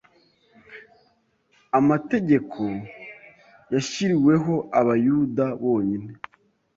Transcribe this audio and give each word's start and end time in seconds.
amategeko 1.79 2.61
yashyiriweho 3.73 4.53
Abayuda 4.79 5.45
bonyine, 5.63 6.11